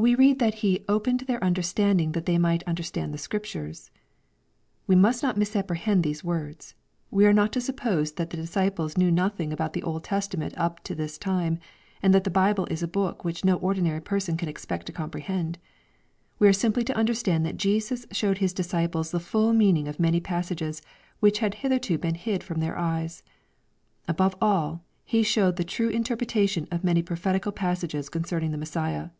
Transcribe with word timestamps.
We 0.00 0.14
read 0.14 0.38
that 0.38 0.54
He 0.64 0.78
^' 0.78 0.84
opened 0.88 1.20
their 1.26 1.44
un 1.44 1.52
derstanding 1.54 2.14
that 2.14 2.24
they 2.24 2.38
might 2.38 2.62
understand 2.62 3.12
the 3.12 3.18
Scriptures/' 3.18 3.90
We 4.86 4.96
must 4.96 5.22
not 5.22 5.36
misapprehend 5.36 6.02
these 6.02 6.24
words. 6.24 6.74
We 7.10 7.26
are 7.26 7.34
not 7.34 7.52
to 7.52 7.60
suppose 7.60 8.12
that 8.12 8.30
the 8.30 8.38
disciples 8.38 8.96
knew 8.96 9.10
nothing 9.10 9.52
about 9.52 9.74
the 9.74 9.82
Old 9.82 10.02
Testament 10.02 10.54
up 10.56 10.82
to 10.84 10.94
this 10.94 11.18
time, 11.18 11.58
and 12.02 12.14
that 12.14 12.24
the 12.24 12.30
Bible 12.30 12.66
is 12.70 12.82
a 12.82 12.88
book 12.88 13.26
which 13.26 13.44
no 13.44 13.56
ordinary 13.56 14.00
person 14.00 14.38
can 14.38 14.48
expect 14.48 14.86
to 14.86 14.92
compre 14.94 15.20
hend. 15.20 15.58
We 16.38 16.48
are 16.48 16.54
simply 16.54 16.82
to 16.84 16.96
understand 16.96 17.44
that 17.44 17.58
Jesus 17.58 18.06
showed 18.10 18.38
His 18.38 18.54
disciples 18.54 19.10
the 19.10 19.20
full 19.20 19.52
meaning 19.52 19.86
of 19.86 20.00
many 20.00 20.18
passages 20.18 20.80
which 21.18 21.40
had 21.40 21.56
hitherto 21.56 21.98
been 21.98 22.14
hid 22.14 22.42
from 22.42 22.60
their 22.60 22.78
eyes. 22.78 23.22
Above 24.08 24.34
all,. 24.40 24.82
He 25.04 25.22
showed 25.22 25.56
the 25.56 25.62
true 25.62 25.90
interpretation 25.90 26.66
of 26.70 26.82
many 26.84 27.02
prophetical 27.02 27.52
pas 27.52 27.80
sages 27.80 28.08
concerning 28.08 28.50
the 28.50 28.56
Messiah. 28.56 29.10